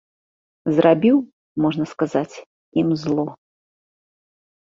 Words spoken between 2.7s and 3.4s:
ім зло.